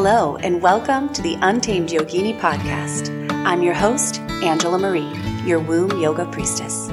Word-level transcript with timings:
Hello, 0.00 0.36
and 0.36 0.62
welcome 0.62 1.12
to 1.12 1.20
the 1.22 1.36
Untamed 1.42 1.88
Yogini 1.88 2.38
podcast. 2.38 3.10
I'm 3.44 3.64
your 3.64 3.74
host, 3.74 4.20
Angela 4.44 4.78
Marie, 4.78 5.12
your 5.44 5.58
womb 5.58 6.00
yoga 6.00 6.24
priestess. 6.26 6.88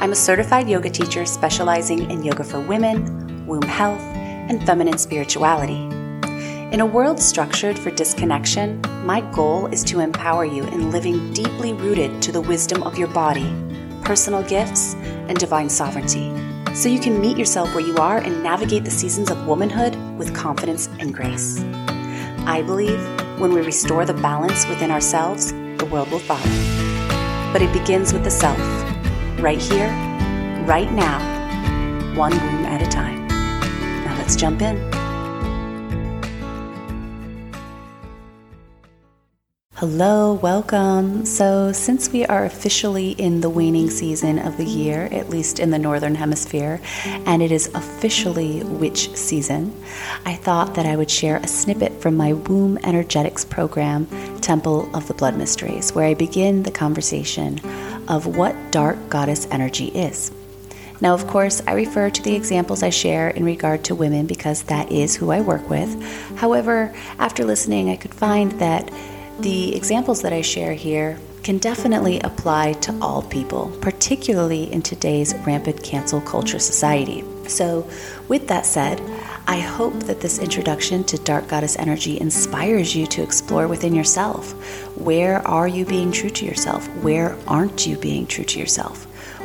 I'm 0.00 0.12
a 0.12 0.16
certified 0.16 0.66
yoga 0.66 0.88
teacher 0.88 1.26
specializing 1.26 2.10
in 2.10 2.22
yoga 2.22 2.42
for 2.42 2.58
women, 2.58 3.46
womb 3.46 3.60
health, 3.60 4.00
and 4.00 4.64
feminine 4.64 4.96
spirituality. 4.96 5.76
In 6.72 6.80
a 6.80 6.86
world 6.86 7.20
structured 7.20 7.78
for 7.78 7.90
disconnection, 7.90 8.80
my 9.04 9.20
goal 9.32 9.66
is 9.66 9.84
to 9.84 10.00
empower 10.00 10.46
you 10.46 10.64
in 10.68 10.90
living 10.90 11.34
deeply 11.34 11.74
rooted 11.74 12.22
to 12.22 12.32
the 12.32 12.40
wisdom 12.40 12.82
of 12.82 12.96
your 12.96 13.08
body, 13.08 13.54
personal 14.04 14.42
gifts, 14.42 14.94
and 15.28 15.36
divine 15.38 15.68
sovereignty, 15.68 16.32
so 16.74 16.88
you 16.88 16.98
can 16.98 17.20
meet 17.20 17.36
yourself 17.36 17.74
where 17.74 17.86
you 17.86 17.96
are 17.96 18.16
and 18.16 18.42
navigate 18.42 18.84
the 18.84 18.90
seasons 18.90 19.30
of 19.30 19.46
womanhood 19.46 19.94
with 20.16 20.34
confidence 20.34 20.86
and 20.98 21.12
grace. 21.12 21.62
I 22.48 22.62
believe 22.62 22.98
when 23.38 23.52
we 23.52 23.60
restore 23.60 24.06
the 24.06 24.14
balance 24.14 24.66
within 24.68 24.90
ourselves, 24.90 25.52
the 25.52 25.86
world 25.92 26.10
will 26.10 26.18
follow. 26.18 26.40
But 27.52 27.60
it 27.60 27.70
begins 27.74 28.14
with 28.14 28.24
the 28.24 28.30
self, 28.30 28.58
right 29.38 29.60
here, 29.60 29.90
right 30.64 30.90
now, 30.90 31.18
one 32.16 32.32
womb 32.32 32.64
at 32.64 32.80
a 32.80 32.86
time. 32.86 33.28
Now 33.28 34.16
let's 34.16 34.34
jump 34.34 34.62
in. 34.62 34.87
Hello, 39.78 40.32
welcome. 40.32 41.24
So, 41.24 41.70
since 41.70 42.10
we 42.10 42.26
are 42.26 42.44
officially 42.44 43.12
in 43.12 43.42
the 43.42 43.48
waning 43.48 43.90
season 43.90 44.40
of 44.40 44.56
the 44.56 44.64
year, 44.64 45.08
at 45.12 45.30
least 45.30 45.60
in 45.60 45.70
the 45.70 45.78
Northern 45.78 46.16
Hemisphere, 46.16 46.80
and 47.04 47.40
it 47.44 47.52
is 47.52 47.70
officially 47.76 48.64
witch 48.64 49.14
season, 49.14 49.72
I 50.24 50.34
thought 50.34 50.74
that 50.74 50.84
I 50.84 50.96
would 50.96 51.08
share 51.08 51.36
a 51.36 51.46
snippet 51.46 52.02
from 52.02 52.16
my 52.16 52.32
Womb 52.32 52.76
Energetics 52.78 53.44
program, 53.44 54.08
Temple 54.40 54.90
of 54.96 55.06
the 55.06 55.14
Blood 55.14 55.36
Mysteries, 55.36 55.94
where 55.94 56.06
I 56.06 56.14
begin 56.14 56.64
the 56.64 56.72
conversation 56.72 57.60
of 58.08 58.26
what 58.26 58.72
dark 58.72 59.08
goddess 59.08 59.46
energy 59.52 59.90
is. 59.90 60.32
Now, 61.00 61.14
of 61.14 61.28
course, 61.28 61.62
I 61.68 61.74
refer 61.74 62.10
to 62.10 62.22
the 62.24 62.34
examples 62.34 62.82
I 62.82 62.90
share 62.90 63.28
in 63.28 63.44
regard 63.44 63.84
to 63.84 63.94
women 63.94 64.26
because 64.26 64.64
that 64.64 64.90
is 64.90 65.14
who 65.14 65.30
I 65.30 65.40
work 65.40 65.70
with. 65.70 66.02
However, 66.36 66.92
after 67.20 67.44
listening, 67.44 67.90
I 67.90 67.96
could 67.96 68.12
find 68.12 68.50
that 68.58 68.90
the 69.40 69.76
examples 69.76 70.22
that 70.22 70.32
I 70.32 70.42
share 70.42 70.74
here 70.74 71.18
can 71.44 71.58
definitely 71.58 72.20
apply 72.20 72.72
to 72.74 72.98
all 73.00 73.22
people, 73.22 73.70
particularly 73.80 74.70
in 74.72 74.82
today's 74.82 75.34
rampant 75.46 75.82
cancel 75.82 76.20
culture 76.20 76.58
society. 76.58 77.24
So, 77.46 77.88
with 78.26 78.48
that 78.48 78.66
said, 78.66 79.00
I 79.46 79.60
hope 79.60 79.94
that 80.00 80.20
this 80.20 80.40
introduction 80.40 81.04
to 81.04 81.16
Dark 81.18 81.48
Goddess 81.48 81.78
Energy 81.78 82.20
inspires 82.20 82.94
you 82.94 83.06
to 83.06 83.22
explore 83.22 83.66
within 83.66 83.94
yourself. 83.94 84.52
Where 84.98 85.38
are 85.48 85.68
you 85.68 85.86
being 85.86 86.12
true 86.12 86.30
to 86.30 86.44
yourself? 86.44 86.86
Where 86.96 87.38
aren't 87.46 87.86
you 87.86 87.96
being 87.96 88.26
true 88.26 88.44
to 88.44 88.58
yourself? 88.58 89.04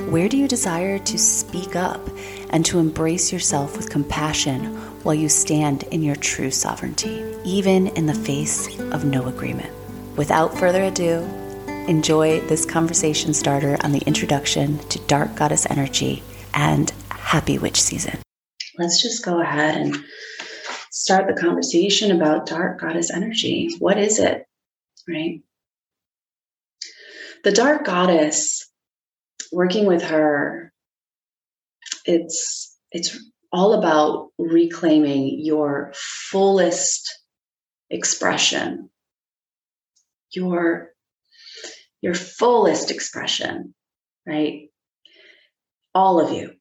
Where 0.09 0.27
do 0.27 0.37
you 0.37 0.47
desire 0.47 0.99
to 0.99 1.17
speak 1.19 1.75
up 1.75 2.01
and 2.49 2.65
to 2.65 2.79
embrace 2.79 3.31
yourself 3.31 3.77
with 3.77 3.91
compassion 3.91 4.75
while 5.03 5.15
you 5.15 5.29
stand 5.29 5.83
in 5.83 6.03
your 6.03 6.15
true 6.15 6.51
sovereignty, 6.51 7.23
even 7.45 7.87
in 7.87 8.07
the 8.07 8.13
face 8.13 8.67
of 8.79 9.05
no 9.05 9.27
agreement? 9.27 9.71
Without 10.15 10.55
further 10.59 10.83
ado, 10.83 11.27
enjoy 11.87 12.39
this 12.41 12.67
conversation 12.67 13.33
starter 13.33 13.77
on 13.83 13.91
the 13.91 14.03
introduction 14.05 14.77
to 14.89 14.99
Dark 14.99 15.35
Goddess 15.35 15.65
Energy 15.71 16.21
and 16.53 16.91
Happy 17.09 17.57
Witch 17.57 17.81
Season. 17.81 18.19
Let's 18.77 19.01
just 19.01 19.25
go 19.25 19.41
ahead 19.41 19.75
and 19.75 19.97
start 20.91 21.25
the 21.27 21.41
conversation 21.41 22.11
about 22.11 22.45
Dark 22.45 22.79
Goddess 22.79 23.09
Energy. 23.09 23.71
What 23.79 23.97
is 23.97 24.19
it? 24.19 24.45
Right? 25.09 25.41
The 27.43 27.51
Dark 27.51 27.83
Goddess, 27.83 28.69
working 29.51 29.87
with 29.87 30.03
her, 30.03 30.71
it's 32.05 32.77
it's 32.91 33.17
all 33.51 33.73
about 33.73 34.29
reclaiming 34.37 35.39
your 35.39 35.91
fullest 35.95 37.19
expression 37.89 38.91
your 40.35 40.91
your 42.01 42.13
fullest 42.13 42.91
expression 42.91 43.73
right? 44.25 44.69
All 45.95 46.19
of 46.19 46.31
you. 46.31 46.53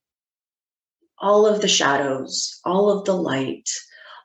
All 1.18 1.46
of 1.46 1.60
the 1.60 1.68
shadows 1.68 2.60
all 2.64 2.90
of 2.90 3.04
the 3.04 3.16
light 3.16 3.68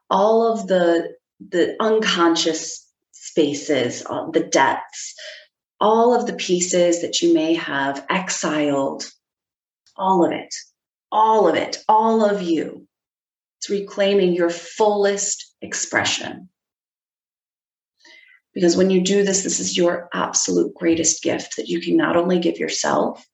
all 0.09 0.51
of 0.51 0.67
the 0.67 1.15
the 1.49 1.75
unconscious 1.79 2.87
spaces 3.11 4.01
the 4.01 4.47
depths 4.51 5.15
all 5.79 6.15
of 6.15 6.25
the 6.25 6.33
pieces 6.33 7.01
that 7.01 7.21
you 7.21 7.33
may 7.33 7.53
have 7.53 8.05
exiled. 8.09 9.09
All 9.95 10.25
of 10.25 10.31
it. 10.31 10.53
All 11.11 11.47
of 11.47 11.55
it. 11.55 11.77
All 11.87 12.25
of 12.25 12.41
you. 12.41 12.87
It's 13.59 13.69
reclaiming 13.69 14.33
your 14.33 14.49
fullest 14.49 15.53
expression 15.61 16.49
because 18.53 18.75
when 18.75 18.89
you 18.89 19.01
do 19.01 19.23
this, 19.23 19.43
this 19.43 19.59
is 19.59 19.77
your 19.77 20.09
absolute 20.13 20.73
greatest 20.73 21.21
gift 21.21 21.57
that 21.57 21.67
you 21.67 21.79
can 21.81 21.95
not 21.95 22.15
only 22.15 22.39
give 22.39 22.57
yourself, 22.57 23.25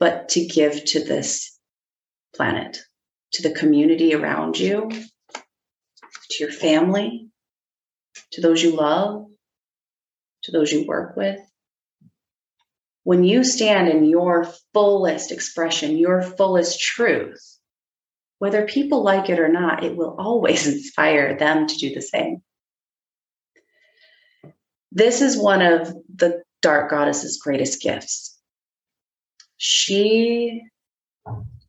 but 0.00 0.28
to 0.30 0.44
give 0.44 0.84
to 0.86 1.04
this 1.04 1.56
planet, 2.34 2.78
to 3.32 3.42
the 3.42 3.54
community 3.54 4.14
around 4.14 4.58
you, 4.58 4.90
to 4.90 6.44
your 6.44 6.50
family, 6.50 7.28
to 8.32 8.40
those 8.40 8.62
you 8.62 8.74
love, 8.74 9.26
to 10.42 10.52
those 10.52 10.72
you 10.72 10.86
work 10.86 11.16
with. 11.16 11.38
When 13.04 13.24
you 13.24 13.44
stand 13.44 13.88
in 13.88 14.04
your 14.04 14.44
fullest 14.72 15.32
expression, 15.32 15.98
your 15.98 16.22
fullest 16.22 16.80
truth, 16.80 17.40
whether 18.38 18.66
people 18.66 19.02
like 19.02 19.28
it 19.28 19.38
or 19.38 19.48
not, 19.48 19.84
it 19.84 19.96
will 19.96 20.16
always 20.18 20.66
inspire 20.72 21.36
them 21.36 21.66
to 21.66 21.76
do 21.76 21.94
the 21.94 22.02
same. 22.02 22.42
This 24.94 25.22
is 25.22 25.38
one 25.40 25.62
of 25.62 25.94
the 26.14 26.42
dark 26.60 26.90
goddess's 26.90 27.40
greatest 27.42 27.80
gifts. 27.80 28.38
She 29.56 30.62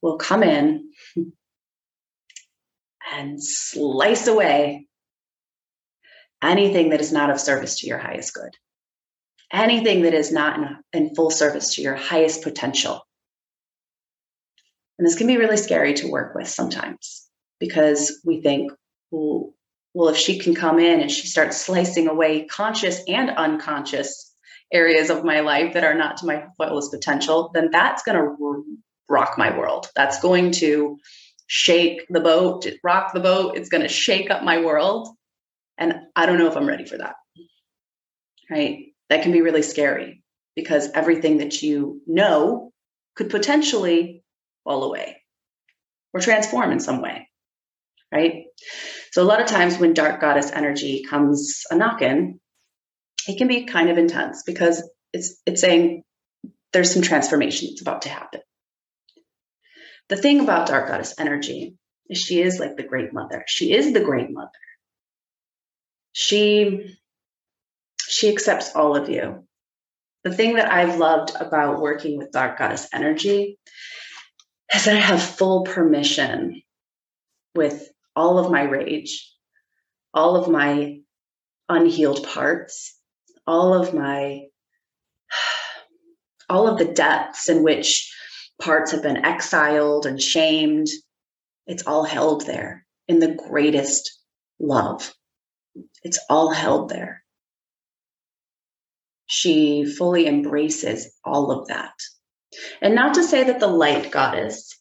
will 0.02 0.18
come 0.18 0.44
in 0.44 0.92
and 3.16 3.42
slice 3.42 4.28
away 4.28 4.88
anything 6.42 6.90
that 6.90 7.00
is 7.00 7.14
not 7.14 7.30
of 7.30 7.40
service 7.40 7.80
to 7.80 7.88
your 7.88 7.98
highest 7.98 8.34
good, 8.34 8.52
anything 9.54 10.02
that 10.02 10.14
is 10.14 10.32
not 10.32 10.60
in, 10.60 10.78
in 10.92 11.16
full 11.16 11.32
service 11.32 11.76
to 11.76 11.82
your 11.82 11.96
highest 11.96 12.44
potential. 12.44 13.08
And 15.00 15.08
this 15.08 15.18
can 15.18 15.28
be 15.28 15.38
really 15.38 15.58
scary 15.58 15.94
to 15.96 16.12
work 16.12 16.36
with 16.36 16.50
sometimes 16.50 17.30
because 17.60 18.20
we 18.26 18.42
think, 18.42 18.74
well, 19.12 19.54
well, 19.94 20.10
if 20.10 20.18
she 20.18 20.40
can 20.40 20.56
come 20.56 20.80
in 20.80 21.02
and 21.02 21.12
she 21.12 21.28
starts 21.28 21.58
slicing 21.58 22.08
away 22.08 22.46
conscious 22.46 23.02
and 23.08 23.30
unconscious 23.30 24.34
areas 24.72 25.10
of 25.10 25.24
my 25.24 25.42
life 25.42 25.74
that 25.74 25.84
are 25.84 25.94
not 25.94 26.18
to 26.18 26.26
my 26.26 26.46
fullest 26.58 26.92
potential, 26.92 27.52
then 27.54 27.70
that's 27.72 28.02
going 28.04 28.18
to 28.18 28.66
rock 29.08 29.38
my 29.38 29.56
world. 29.56 29.88
That's 29.96 30.20
going 30.20 30.52
to 30.54 30.98
shake 31.46 32.06
the 32.10 32.20
boat, 32.20 32.66
rock 32.84 33.14
the 33.14 33.20
boat. 33.20 33.56
It's 33.56 33.70
going 33.70 33.84
to 33.84 33.90
shake 33.90 34.32
up 34.32 34.44
my 34.44 34.62
world. 34.62 35.10
And 35.78 35.94
I 36.16 36.26
don't 36.26 36.40
know 36.40 36.48
if 36.48 36.58
I'm 36.58 36.68
ready 36.68 36.86
for 36.86 36.98
that. 36.98 37.16
Right? 38.50 38.94
That 39.10 39.22
can 39.22 39.32
be 39.32 39.42
really 39.42 39.62
scary 39.62 40.24
because 40.56 40.90
everything 40.94 41.38
that 41.38 41.62
you 41.62 42.02
know 42.08 42.72
could 43.16 43.30
potentially 43.30 44.24
fall 44.64 44.84
away 44.84 45.22
or 46.14 46.20
transform 46.20 46.72
in 46.72 46.80
some 46.80 47.02
way. 47.02 47.28
Right? 48.12 48.46
So 49.14 49.22
a 49.22 49.30
lot 49.30 49.42
of 49.42 49.46
times 49.46 49.78
when 49.78 49.94
dark 49.94 50.20
goddess 50.20 50.52
energy 50.52 51.04
comes 51.08 51.66
a 51.70 51.76
knockin', 51.76 52.40
it 53.28 53.38
can 53.38 53.48
be 53.48 53.66
kind 53.66 53.92
of 53.92 54.00
intense 54.00 54.42
because 54.44 54.82
it's 55.14 55.40
it's 55.46 55.62
saying 55.62 56.04
there's 56.72 56.92
some 56.92 57.04
transformation 57.04 57.68
that's 57.70 57.82
about 57.82 58.02
to 58.02 58.10
happen. 58.10 58.42
The 60.10 60.16
thing 60.16 60.40
about 60.40 60.66
dark 60.66 60.88
goddess 60.88 61.14
energy 61.20 61.76
is 62.10 62.18
she 62.18 62.42
is 62.42 62.60
like 62.60 62.76
the 62.76 62.82
great 62.82 63.14
mother. 63.14 63.44
She 63.46 63.72
is 63.72 63.94
the 63.94 64.00
great 64.00 64.32
mother. 64.32 64.50
She 66.14 66.98
she 68.00 68.30
accepts 68.30 68.76
all 68.76 68.96
of 68.96 69.10
you. 69.10 69.48
The 70.24 70.34
thing 70.34 70.56
that 70.56 70.72
I've 70.72 70.98
loved 70.98 71.34
about 71.40 71.82
working 71.82 72.18
with 72.18 72.32
dark 72.32 72.58
goddess 72.58 72.88
energy 72.92 73.60
is 74.74 74.86
that 74.86 74.96
I 74.96 75.00
have 75.00 75.22
full 75.22 75.66
permission 75.66 76.64
with 77.54 77.93
all 78.16 78.40
of 78.40 78.52
my 78.52 78.64
rage, 78.64 79.32
all 80.14 80.36
of 80.36 80.50
my 80.50 81.00
unhealed 81.70 82.24
parts, 82.24 82.98
all 83.48 83.74
of 83.74 83.94
my 83.94 84.44
all 86.50 86.68
of 86.68 86.78
the 86.78 86.94
depths 86.94 87.50
in 87.50 87.64
which 87.64 88.14
parts 88.62 88.92
have 88.92 89.02
been 89.02 89.26
exiled 89.26 90.06
and 90.06 90.22
shamed. 90.22 90.88
It's 91.66 91.88
all 91.88 92.04
held 92.04 92.46
there 92.46 92.86
in 93.08 93.20
the 93.20 93.34
greatest 93.34 94.20
love. 94.60 95.14
it's 96.04 96.20
all 96.30 96.52
held 96.52 96.90
there. 96.90 97.24
She 99.26 99.86
fully 99.86 100.28
embraces 100.28 101.12
all 101.26 101.52
of 101.52 101.68
that. 101.68 101.94
And 102.82 102.94
not 102.94 103.16
to 103.16 103.24
say 103.24 103.46
that 103.46 103.60
the 103.60 103.68
light 103.68 104.12
goddess 104.12 104.78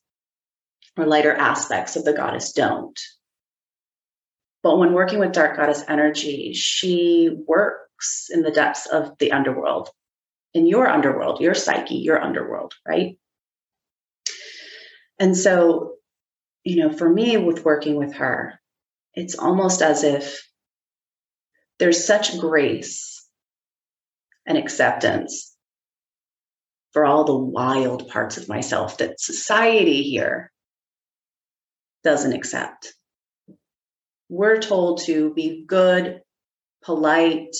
or 0.97 1.07
lighter 1.07 1.33
aspects 1.33 1.97
of 1.97 2.05
the 2.05 2.13
goddess 2.13 2.53
don't. 2.53 2.99
But 4.63 4.79
when 4.79 4.93
working 4.93 5.19
with 5.19 5.33
dark 5.33 5.57
goddess 5.57 5.85
energy, 5.89 6.53
she 6.55 7.31
works 7.47 8.29
in 8.31 8.43
the 8.43 8.53
depths 8.53 8.87
of 8.87 9.19
the 9.19 9.33
underworld, 9.33 9.91
in 10.55 10.67
your 10.67 10.89
underworld, 10.89 11.41
your 11.41 11.55
psyche, 11.55 11.97
your 11.97 12.23
underworld, 12.23 12.75
right? 12.87 13.19
And 15.19 15.37
so, 15.37 15.95
you 16.65 16.77
know, 16.77 16.93
for 16.93 17.09
me, 17.09 17.37
with 17.37 17.65
working 17.65 17.97
with 17.97 18.15
her, 18.15 18.61
it's 19.15 19.39
almost 19.39 19.83
as 19.83 20.05
if 20.05 20.49
there's 21.79 22.05
such 22.05 22.39
grace 22.39 23.27
and 24.47 24.57
acceptance 24.57 25.57
for 26.93 27.05
all 27.05 27.25
the 27.25 27.37
wild 27.37 28.09
parts 28.09 28.37
of 28.37 28.49
myself 28.49 28.99
that 28.99 29.21
society 29.21 30.03
here 30.03 30.53
doesn't 32.05 32.33
accept. 32.33 32.93
We're 34.33 34.63
told 34.63 35.03
to 35.03 35.35
be 35.35 35.63
good, 35.67 36.23
polite, 36.83 37.55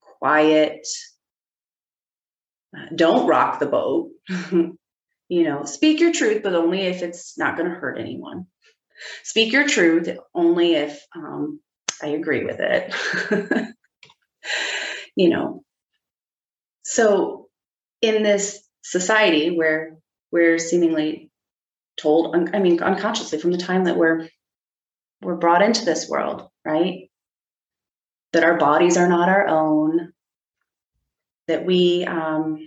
quiet, 0.00 0.86
don't 2.94 3.26
rock 3.26 3.58
the 3.58 3.66
boat. 3.66 4.10
you 4.28 4.76
know, 5.28 5.64
speak 5.64 5.98
your 5.98 6.12
truth, 6.12 6.44
but 6.44 6.54
only 6.54 6.82
if 6.82 7.02
it's 7.02 7.36
not 7.36 7.56
going 7.56 7.68
to 7.68 7.74
hurt 7.74 7.98
anyone. 7.98 8.46
Speak 9.24 9.52
your 9.52 9.66
truth 9.66 10.08
only 10.36 10.74
if 10.74 11.04
um, 11.16 11.58
I 12.00 12.10
agree 12.10 12.44
with 12.44 12.60
it. 12.60 13.74
you 15.16 15.30
know, 15.30 15.64
so 16.84 17.48
in 18.02 18.22
this 18.22 18.62
society 18.84 19.50
where 19.56 19.96
we're 20.30 20.60
seemingly 20.60 21.32
told, 22.00 22.36
I 22.54 22.60
mean, 22.60 22.80
unconsciously 22.80 23.40
from 23.40 23.50
the 23.50 23.58
time 23.58 23.86
that 23.86 23.96
we're 23.96 24.28
we're 25.20 25.36
brought 25.36 25.62
into 25.62 25.84
this 25.84 26.08
world, 26.08 26.48
right? 26.64 27.10
That 28.32 28.44
our 28.44 28.56
bodies 28.56 28.96
are 28.96 29.08
not 29.08 29.28
our 29.28 29.46
own. 29.46 30.12
That 31.48 31.64
we 31.64 32.04
um, 32.04 32.58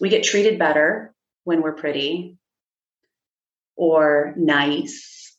we 0.00 0.08
get 0.08 0.22
treated 0.22 0.58
better 0.58 1.12
when 1.44 1.60
we're 1.60 1.74
pretty 1.74 2.36
or 3.76 4.34
nice, 4.36 5.36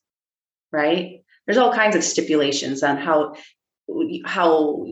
right? 0.72 1.22
There's 1.46 1.58
all 1.58 1.74
kinds 1.74 1.96
of 1.96 2.04
stipulations 2.04 2.84
on 2.84 2.98
how 2.98 3.36
how 4.26 4.86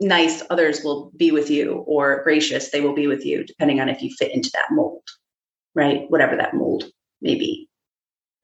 nice 0.00 0.42
others 0.50 0.82
will 0.82 1.10
be 1.16 1.30
with 1.30 1.50
you 1.50 1.84
or 1.86 2.22
gracious 2.24 2.70
they 2.70 2.80
will 2.80 2.94
be 2.94 3.06
with 3.06 3.24
you 3.24 3.44
depending 3.44 3.80
on 3.80 3.88
if 3.88 4.02
you 4.02 4.10
fit 4.18 4.34
into 4.34 4.50
that 4.52 4.66
mold 4.70 5.02
right 5.74 6.02
whatever 6.08 6.36
that 6.36 6.54
mold 6.54 6.84
may 7.22 7.34
be 7.34 7.68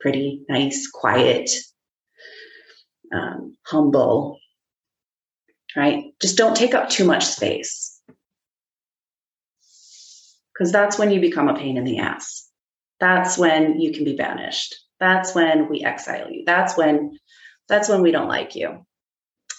pretty 0.00 0.43
nice 0.49 0.88
quiet 0.88 1.50
um, 3.12 3.56
humble 3.66 4.38
right 5.76 6.04
just 6.20 6.36
don't 6.36 6.56
take 6.56 6.74
up 6.74 6.88
too 6.88 7.04
much 7.04 7.24
space 7.24 8.00
because 10.52 10.72
that's 10.72 10.98
when 10.98 11.10
you 11.10 11.20
become 11.20 11.48
a 11.48 11.54
pain 11.54 11.76
in 11.76 11.84
the 11.84 11.98
ass 11.98 12.48
that's 12.98 13.38
when 13.38 13.80
you 13.80 13.92
can 13.92 14.04
be 14.04 14.16
banished 14.16 14.74
that's 14.98 15.34
when 15.34 15.68
we 15.68 15.82
exile 15.84 16.30
you 16.30 16.42
that's 16.46 16.76
when 16.76 17.18
that's 17.68 17.88
when 17.88 18.02
we 18.02 18.10
don't 18.10 18.28
like 18.28 18.54
you 18.54 18.84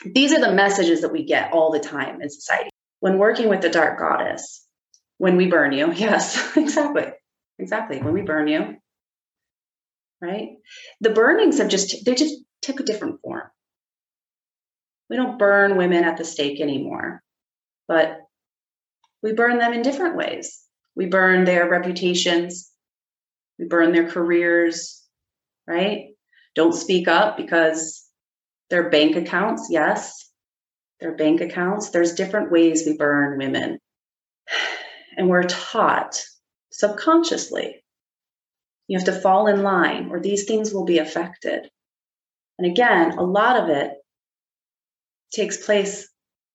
these 0.06 0.34
are 0.34 0.40
the 0.40 0.54
messages 0.54 1.02
that 1.02 1.12
we 1.12 1.24
get 1.24 1.54
all 1.54 1.72
the 1.72 1.80
time 1.80 2.22
in 2.22 2.30
society. 2.30 2.70
When 3.00 3.18
working 3.18 3.50
with 3.50 3.62
the 3.62 3.70
dark 3.70 4.00
goddess, 4.00 4.66
when 5.18 5.38
we 5.38 5.48
burn 5.48 5.74
you, 5.74 5.92
yes, 5.96 6.56
exactly. 6.58 7.08
Exactly. 7.60 8.02
When 8.02 8.14
we 8.14 8.22
burn 8.22 8.48
you, 8.48 8.78
right? 10.22 10.50
The 11.02 11.10
burnings 11.10 11.58
have 11.58 11.68
just, 11.68 12.06
they 12.06 12.16
just 12.16 12.36
took 12.62 12.80
a 12.80 12.84
different 12.84 13.22
form. 13.22 13.50
We 15.10 15.16
don't 15.18 15.40
burn 15.40 15.78
women 15.78 16.04
at 16.04 16.18
the 16.18 16.24
stake 16.24 16.62
anymore, 16.62 17.22
but 17.88 18.18
we 19.22 19.34
burn 19.34 19.58
them 19.58 19.74
in 19.74 19.82
different 19.82 20.16
ways. 20.16 20.64
We 20.96 21.08
burn 21.08 21.44
their 21.44 21.70
reputations, 21.70 22.72
we 23.58 23.66
burn 23.66 23.92
their 23.92 24.10
careers, 24.10 25.04
right? 25.68 26.08
Don't 26.56 26.74
speak 26.74 27.08
up 27.08 27.38
because 27.38 28.06
their 28.70 28.90
bank 28.90 29.16
accounts, 29.16 29.68
yes, 29.70 30.30
their 31.00 31.16
bank 31.16 31.42
accounts. 31.42 31.90
There's 31.90 32.14
different 32.14 32.52
ways 32.52 32.86
we 32.86 32.98
burn 32.98 33.38
women. 33.38 33.80
And 35.18 35.28
we're 35.28 35.44
taught 35.44 36.24
subconsciously 36.72 37.84
you 38.88 38.98
have 38.98 39.06
to 39.06 39.20
fall 39.20 39.48
in 39.48 39.64
line 39.64 40.10
or 40.12 40.20
these 40.20 40.46
things 40.46 40.74
will 40.74 40.86
be 40.86 41.00
affected. 41.00 41.70
And 42.58 42.70
again, 42.70 43.18
a 43.18 43.24
lot 43.24 43.58
of 43.62 43.70
it 43.70 43.94
takes 45.34 45.66
place 45.66 46.08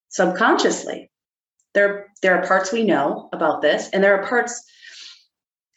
subconsciously. 0.09 1.09
There, 1.73 2.07
there 2.21 2.35
are 2.37 2.47
parts 2.47 2.71
we 2.71 2.83
know 2.83 3.29
about 3.33 3.61
this, 3.61 3.89
and 3.91 4.03
there 4.03 4.19
are 4.19 4.27
parts 4.27 4.63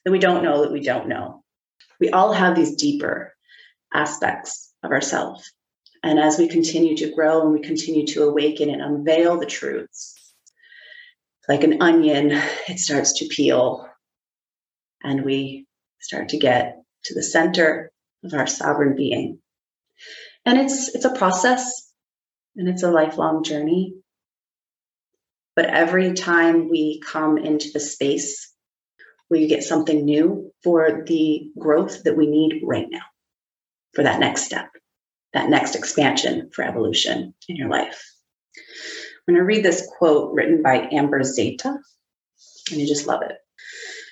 that 0.05 0.12
we 0.12 0.19
don't 0.19 0.44
know 0.44 0.62
that 0.62 0.73
we 0.73 0.81
don't 0.81 1.08
know. 1.08 1.43
We 1.99 2.11
all 2.11 2.32
have 2.32 2.56
these 2.56 2.76
deeper 2.76 3.35
aspects 3.93 4.73
of 4.82 4.93
ourselves. 4.93 5.53
And 6.03 6.19
as 6.19 6.38
we 6.38 6.49
continue 6.49 6.96
to 6.96 7.12
grow 7.12 7.43
and 7.43 7.53
we 7.53 7.61
continue 7.61 8.06
to 8.06 8.23
awaken 8.23 8.70
and 8.70 8.81
unveil 8.81 9.38
the 9.38 9.46
truths, 9.46 10.14
like 11.49 11.64
an 11.64 11.82
onion, 11.82 12.31
it 12.69 12.79
starts 12.79 13.19
to 13.19 13.26
peel 13.26 13.87
and 15.03 15.25
we 15.25 15.67
start 16.00 16.31
to 16.31 16.38
get 16.38 16.82
to 17.05 17.14
the 17.14 17.23
center 17.23 17.93
of 18.25 18.35
our 18.35 18.47
sovereign 18.47 18.97
being. 18.97 19.38
And 20.44 20.58
it's 20.58 20.94
it's 20.94 21.05
a 21.05 21.14
process 21.14 21.93
and 22.56 22.69
it's 22.69 22.82
a 22.82 22.91
lifelong 22.91 23.44
journey. 23.44 23.94
But 25.56 25.67
every 25.67 26.14
time 26.14 26.69
we 26.70 27.00
come 27.05 27.37
into 27.37 27.70
the 27.73 27.81
space, 27.81 28.52
we 29.29 29.47
get 29.47 29.62
something 29.62 30.05
new 30.05 30.52
for 30.62 31.05
the 31.06 31.50
growth 31.58 32.05
that 32.05 32.17
we 32.17 32.26
need 32.26 32.62
right 32.64 32.87
now 32.91 33.03
for 33.94 34.05
that 34.05 34.20
next 34.20 34.44
step 34.44 34.70
that 35.32 35.49
next 35.49 35.76
expansion 35.76 36.50
for 36.53 36.64
evolution 36.64 37.34
in 37.48 37.56
your 37.56 37.69
life. 37.69 38.03
I'm 39.29 39.34
going 39.34 39.43
to 39.43 39.44
read 39.44 39.65
this 39.65 39.89
quote 39.98 40.32
written 40.34 40.63
by 40.63 40.89
Amber 40.91 41.22
Zeta, 41.22 41.79
and 42.70 42.81
you 42.81 42.86
just 42.86 43.06
love 43.06 43.22
it. 43.22 43.36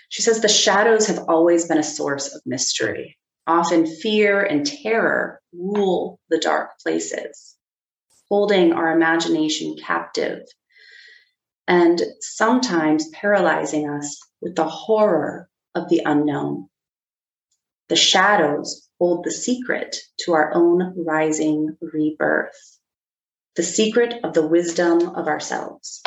She 0.09 0.23
says, 0.23 0.41
The 0.41 0.49
shadows 0.49 1.07
have 1.07 1.25
always 1.29 1.67
been 1.67 1.79
a 1.79 1.83
source 1.83 2.35
of 2.35 2.43
mystery. 2.47 3.19
Often 3.47 3.87
fear 3.87 4.43
and 4.43 4.67
terror 4.67 5.41
rule 5.53 6.21
the 6.29 6.39
dark 6.39 6.79
places, 6.81 7.57
holding 8.29 8.73
our 8.73 8.93
imagination 8.93 9.77
captive 9.77 10.43
and 11.67 12.03
sometimes 12.21 13.09
paralyzing 13.11 13.89
us 13.89 14.19
with 14.41 14.57
the 14.57 14.69
horror 14.69 15.49
of 15.75 15.89
the 15.89 16.03
unknown. 16.05 16.69
The 17.89 17.97
shadows 17.97 18.89
hold 18.99 19.25
the 19.25 19.31
secret 19.31 19.97
to 20.21 20.33
our 20.33 20.53
own 20.55 20.95
rising 21.07 21.77
rebirth, 21.81 22.79
the 23.57 23.63
secret 23.63 24.25
of 24.25 24.35
the 24.35 24.47
wisdom 24.47 25.09
of 25.11 25.27
ourselves. 25.27 26.03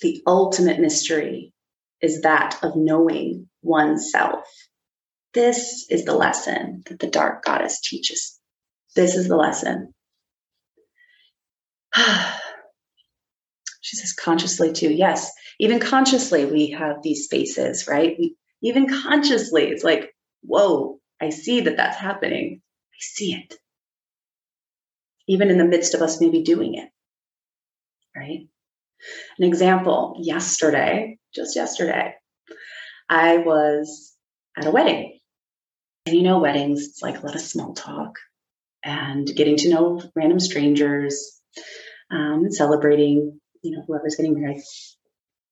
The 0.00 0.22
ultimate 0.26 0.80
mystery 0.80 1.52
is 2.00 2.22
that 2.22 2.58
of 2.62 2.76
knowing 2.76 3.48
oneself. 3.62 4.44
This 5.34 5.86
is 5.90 6.04
the 6.04 6.14
lesson 6.14 6.82
that 6.86 6.98
the 6.98 7.10
dark 7.10 7.44
goddess 7.44 7.80
teaches. 7.80 8.38
This 8.94 9.14
is 9.14 9.28
the 9.28 9.36
lesson. 9.36 9.94
she 13.80 13.96
says 13.96 14.12
consciously 14.12 14.72
too. 14.72 14.90
Yes, 14.90 15.30
even 15.58 15.80
consciously, 15.80 16.44
we 16.44 16.70
have 16.70 17.02
these 17.02 17.24
spaces, 17.24 17.86
right? 17.88 18.16
We, 18.18 18.36
even 18.62 18.88
consciously, 18.88 19.64
it's 19.68 19.84
like, 19.84 20.14
whoa, 20.42 20.98
I 21.20 21.30
see 21.30 21.62
that 21.62 21.76
that's 21.76 21.96
happening. 21.96 22.60
I 22.92 22.98
see 23.00 23.34
it. 23.34 23.54
Even 25.26 25.50
in 25.50 25.58
the 25.58 25.64
midst 25.64 25.94
of 25.94 26.02
us 26.02 26.20
maybe 26.20 26.42
doing 26.42 26.74
it. 26.74 26.88
Right? 28.16 28.48
An 29.38 29.44
example 29.44 30.16
yesterday, 30.20 31.18
just 31.34 31.56
yesterday, 31.56 32.14
I 33.08 33.38
was 33.38 34.14
at 34.56 34.66
a 34.66 34.70
wedding. 34.70 35.18
And 36.06 36.16
you 36.16 36.22
know, 36.22 36.38
weddings, 36.38 36.86
it's 36.86 37.02
like 37.02 37.18
a 37.18 37.26
lot 37.26 37.34
of 37.34 37.40
small 37.40 37.74
talk 37.74 38.18
and 38.84 39.26
getting 39.26 39.56
to 39.56 39.68
know 39.68 40.02
random 40.14 40.40
strangers 40.40 41.40
um, 42.10 42.44
and 42.44 42.54
celebrating, 42.54 43.40
you 43.62 43.76
know, 43.76 43.82
whoever's 43.86 44.16
getting 44.16 44.40
married. 44.40 44.62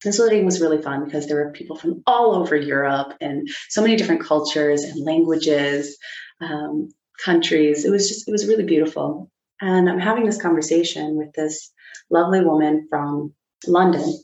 This 0.03 0.19
wedding 0.19 0.45
was 0.45 0.61
really 0.61 0.81
fun 0.81 1.05
because 1.05 1.27
there 1.27 1.45
were 1.45 1.53
people 1.53 1.77
from 1.77 2.03
all 2.07 2.35
over 2.35 2.57
Europe 2.57 3.15
and 3.21 3.49
so 3.69 3.83
many 3.83 3.97
different 3.97 4.23
cultures 4.23 4.85
and 4.85 5.05
languages, 5.05 5.99
um, 6.41 6.89
countries. 7.25 7.85
It 7.85 7.91
was 7.91 8.09
just, 8.09 8.29
it 8.29 8.33
was 8.33 8.47
really 8.47 8.65
beautiful. 8.65 9.31
And 9.61 9.89
I'm 9.89 9.99
having 9.99 10.27
this 10.27 10.41
conversation 10.41 11.17
with 11.17 11.33
this 11.33 11.73
lovely 12.11 12.43
woman 12.43 12.87
from 12.89 13.35
London. 13.67 14.23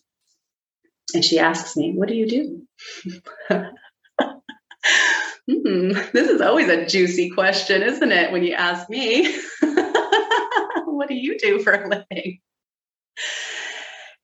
And 1.15 1.25
she 1.25 1.39
asks 1.39 1.77
me, 1.77 1.93
What 1.95 2.09
do 2.09 2.15
you 2.15 2.29
do? 2.29 2.63
hmm, 5.49 5.93
this 6.13 6.29
is 6.29 6.41
always 6.41 6.69
a 6.69 6.87
juicy 6.87 7.31
question, 7.31 7.83
isn't 7.83 8.13
it? 8.13 8.33
When 8.33 8.45
you 8.45 8.55
ask 8.55 8.89
me, 8.89 9.35
What 10.87 11.09
do 11.09 11.15
you 11.15 11.39
do 11.39 11.61
for 11.61 11.73
a 11.73 11.89
living? 11.89 12.41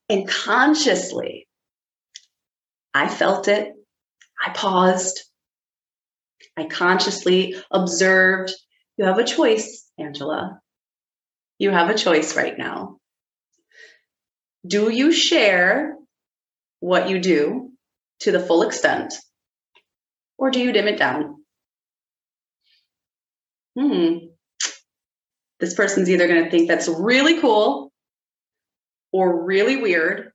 And 0.08 0.26
consciously, 0.28 1.48
I 2.94 3.08
felt 3.08 3.48
it. 3.48 3.72
I 4.44 4.50
paused. 4.50 5.20
I 6.56 6.64
consciously 6.64 7.56
observed. 7.70 8.52
You 8.96 9.04
have 9.04 9.18
a 9.18 9.24
choice, 9.24 9.88
Angela. 9.98 10.60
You 11.58 11.70
have 11.70 11.90
a 11.90 11.98
choice 11.98 12.36
right 12.36 12.56
now. 12.56 12.97
Do 14.66 14.90
you 14.92 15.12
share 15.12 15.96
what 16.80 17.08
you 17.08 17.18
do 17.20 17.70
to 18.20 18.32
the 18.32 18.40
full 18.40 18.62
extent, 18.62 19.14
or 20.36 20.50
do 20.50 20.60
you 20.60 20.72
dim 20.72 20.88
it 20.88 20.98
down? 20.98 21.36
Hmm. 23.78 24.16
This 25.60 25.74
person's 25.74 26.10
either 26.10 26.28
going 26.28 26.44
to 26.44 26.50
think 26.50 26.68
that's 26.68 26.88
really 26.88 27.40
cool 27.40 27.92
or 29.12 29.44
really 29.44 29.76
weird. 29.76 30.32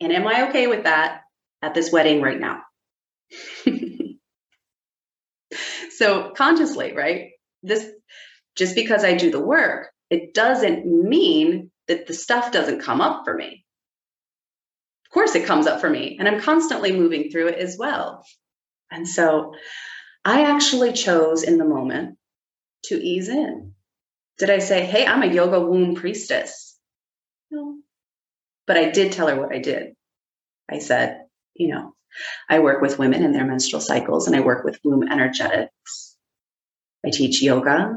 And 0.00 0.12
am 0.12 0.26
I 0.26 0.48
okay 0.48 0.66
with 0.66 0.84
that 0.84 1.22
at 1.62 1.74
this 1.74 1.90
wedding 1.92 2.22
right 2.22 2.38
now? 2.38 2.62
so 5.90 6.32
consciously, 6.36 6.94
right? 6.94 7.30
This 7.62 7.88
just 8.56 8.74
because 8.74 9.04
I 9.04 9.14
do 9.14 9.30
the 9.30 9.40
work, 9.40 9.90
it 10.10 10.34
doesn't 10.34 10.86
mean 10.86 11.70
that 11.88 12.06
the 12.06 12.14
stuff 12.14 12.52
doesn't 12.52 12.82
come 12.82 13.00
up 13.00 13.24
for 13.24 13.34
me. 13.34 13.64
Of 15.06 15.12
course, 15.12 15.34
it 15.34 15.46
comes 15.46 15.66
up 15.66 15.80
for 15.80 15.88
me, 15.88 16.16
and 16.18 16.28
I'm 16.28 16.40
constantly 16.40 16.92
moving 16.92 17.30
through 17.30 17.48
it 17.48 17.58
as 17.58 17.76
well. 17.78 18.24
And 18.90 19.08
so 19.08 19.54
I 20.24 20.44
actually 20.44 20.92
chose 20.92 21.42
in 21.42 21.58
the 21.58 21.64
moment 21.64 22.18
to 22.84 22.94
ease 22.94 23.28
in. 23.28 23.72
Did 24.38 24.50
I 24.50 24.58
say, 24.58 24.84
hey, 24.84 25.06
I'm 25.06 25.22
a 25.22 25.32
yoga 25.32 25.60
womb 25.60 25.94
priestess? 25.94 26.78
No. 27.50 27.78
But 28.66 28.76
I 28.76 28.90
did 28.90 29.12
tell 29.12 29.28
her 29.28 29.40
what 29.40 29.52
I 29.52 29.58
did. 29.58 29.94
I 30.70 30.78
said, 30.78 31.22
you 31.54 31.68
know, 31.68 31.94
I 32.48 32.58
work 32.60 32.82
with 32.82 32.98
women 32.98 33.24
in 33.24 33.32
their 33.32 33.46
menstrual 33.46 33.80
cycles 33.80 34.26
and 34.26 34.36
I 34.36 34.40
work 34.40 34.64
with 34.64 34.78
womb 34.84 35.08
energetics. 35.10 36.16
I 37.04 37.10
teach 37.10 37.42
yoga 37.42 37.96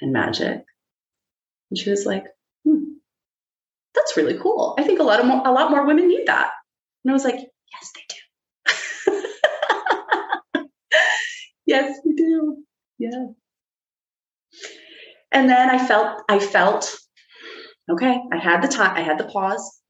and 0.00 0.12
magic. 0.12 0.64
And 1.70 1.78
she 1.78 1.90
was 1.90 2.04
like, 2.04 2.24
that's 3.94 4.16
really 4.16 4.38
cool. 4.38 4.74
I 4.78 4.82
think 4.82 5.00
a 5.00 5.04
lot 5.04 5.20
of 5.20 5.26
more, 5.26 5.42
a 5.44 5.52
lot 5.52 5.70
more 5.70 5.86
women 5.86 6.08
need 6.08 6.26
that. 6.26 6.50
And 7.04 7.10
I 7.10 7.14
was 7.14 7.24
like, 7.24 7.36
yes, 7.36 7.92
they 7.94 8.02
do. 10.54 10.62
yes, 11.66 11.98
we 12.04 12.14
do. 12.14 12.58
Yeah. 12.98 13.26
And 15.32 15.48
then 15.48 15.70
I 15.70 15.84
felt, 15.84 16.22
I 16.28 16.38
felt, 16.38 16.96
okay, 17.90 18.20
I 18.32 18.36
had 18.36 18.62
the 18.62 18.68
time, 18.68 18.96
I 18.96 19.02
had 19.02 19.18
the 19.18 19.24
pause. 19.24 19.80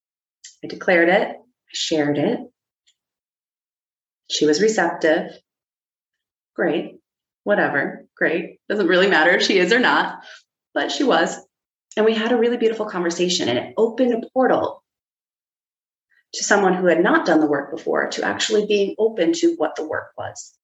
I 0.62 0.68
declared 0.68 1.08
it, 1.08 1.28
I 1.28 1.72
shared 1.72 2.18
it. 2.18 2.40
She 4.30 4.46
was 4.46 4.62
receptive. 4.62 5.32
Great. 6.54 7.00
Whatever. 7.44 8.06
Great. 8.16 8.60
Doesn't 8.68 8.86
really 8.86 9.08
matter 9.08 9.30
if 9.32 9.42
she 9.42 9.58
is 9.58 9.72
or 9.72 9.80
not, 9.80 10.22
but 10.74 10.92
she 10.92 11.04
was. 11.04 11.36
And 11.96 12.06
we 12.06 12.14
had 12.14 12.32
a 12.32 12.36
really 12.36 12.56
beautiful 12.56 12.86
conversation, 12.86 13.48
and 13.48 13.58
it 13.58 13.74
opened 13.76 14.14
a 14.14 14.28
portal 14.32 14.82
to 16.34 16.44
someone 16.44 16.74
who 16.74 16.86
had 16.86 17.02
not 17.02 17.26
done 17.26 17.40
the 17.40 17.46
work 17.46 17.70
before 17.70 18.08
to 18.10 18.24
actually 18.24 18.66
being 18.66 18.94
open 18.98 19.32
to 19.32 19.54
what 19.56 19.74
the 19.74 19.86
work 19.86 20.12
was. 20.16 20.54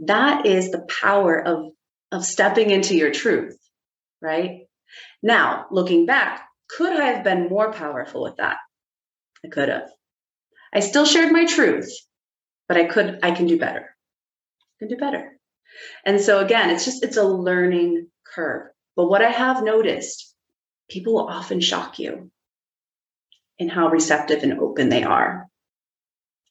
That 0.00 0.46
is 0.46 0.70
the 0.70 0.86
power 1.00 1.40
of, 1.40 1.72
of 2.12 2.24
stepping 2.24 2.70
into 2.70 2.94
your 2.94 3.10
truth, 3.10 3.58
right? 4.20 4.66
Now, 5.22 5.66
looking 5.70 6.04
back, 6.04 6.46
could 6.68 6.92
I 6.98 7.06
have 7.06 7.24
been 7.24 7.48
more 7.48 7.72
powerful 7.72 8.22
with 8.22 8.36
that? 8.36 8.58
I 9.44 9.48
could 9.48 9.68
have. 9.68 9.88
I 10.72 10.80
still 10.80 11.06
shared 11.06 11.32
my 11.32 11.46
truth, 11.46 11.90
but 12.68 12.76
I 12.76 12.84
could, 12.84 13.20
I 13.22 13.30
can 13.32 13.46
do 13.46 13.58
better. 13.58 13.88
I 13.88 14.74
can 14.78 14.88
do 14.88 14.96
better. 14.96 15.32
And 16.04 16.20
so 16.20 16.44
again, 16.44 16.70
it's 16.70 16.84
just, 16.84 17.02
it's 17.02 17.16
a 17.16 17.24
learning 17.24 18.08
curve. 18.34 18.69
But 18.96 19.08
what 19.08 19.22
I 19.22 19.30
have 19.30 19.62
noticed, 19.62 20.34
people 20.88 21.14
will 21.14 21.28
often 21.28 21.60
shock 21.60 21.98
you 21.98 22.30
in 23.58 23.68
how 23.68 23.88
receptive 23.88 24.42
and 24.42 24.58
open 24.58 24.88
they 24.88 25.04
are 25.04 25.48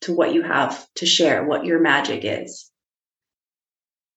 to 0.01 0.13
what 0.13 0.33
you 0.33 0.41
have 0.41 0.87
to 0.95 1.05
share, 1.05 1.45
what 1.45 1.65
your 1.65 1.79
magic 1.79 2.21
is. 2.23 2.71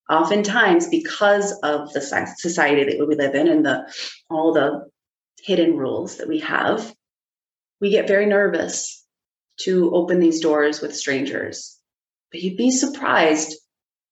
Oftentimes, 0.08 0.88
because 0.88 1.52
of 1.62 1.92
the 1.92 2.00
society 2.00 2.84
that 2.84 3.06
we 3.06 3.16
live 3.16 3.34
in 3.34 3.48
and 3.48 3.64
the 3.64 3.92
all 4.28 4.52
the 4.52 4.88
hidden 5.42 5.76
rules 5.76 6.18
that 6.18 6.28
we 6.28 6.40
have, 6.40 6.94
we 7.80 7.90
get 7.90 8.08
very 8.08 8.26
nervous 8.26 9.04
to 9.60 9.94
open 9.94 10.20
these 10.20 10.40
doors 10.40 10.80
with 10.80 10.94
strangers. 10.96 11.78
But 12.30 12.42
you'd 12.42 12.56
be 12.56 12.70
surprised 12.70 13.56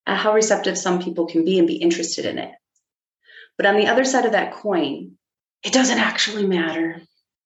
at 0.07 0.17
how 0.17 0.35
receptive 0.35 0.77
some 0.77 1.03
people 1.03 1.27
can 1.27 1.45
be 1.45 1.59
and 1.59 1.69
be 1.69 1.77
interested 1.77 2.25
in 2.25 2.39
it. 2.39 2.51
But 3.57 3.67
on 3.67 3.77
the 3.77 3.89
other 3.89 4.05
side 4.05 4.25
of 4.25 4.33
that 4.33 4.53
coin, 4.53 5.13
it 5.63 5.73
doesn't 5.73 5.99
actually 5.99 6.47
matter 6.47 7.03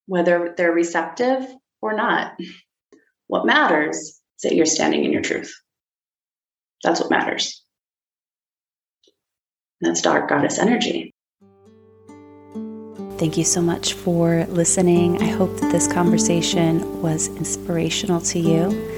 whether 0.07 0.55
they're 0.57 0.73
receptive 0.73 1.47
or 1.81 1.95
not. 1.95 2.39
What 3.27 3.47
matters 3.47 3.97
is 3.97 4.21
that 4.43 4.55
you're 4.55 4.67
standing 4.67 5.05
in 5.05 5.13
your 5.13 5.23
truth. 5.23 5.53
That's 6.83 7.01
what 7.01 7.11
matters. 7.11 7.63
That's 9.81 10.03
dark 10.03 10.29
goddess 10.29 10.59
energy. 10.59 11.13
Thank 13.19 13.39
you 13.39 13.45
so 13.45 13.63
much 13.63 13.93
for 13.95 14.45
listening. 14.47 15.23
I 15.23 15.27
hope 15.27 15.57
that 15.61 15.71
this 15.71 15.87
conversation 15.87 17.01
was 17.01 17.29
inspirational 17.29 18.21
to 18.23 18.39
you. 18.39 18.94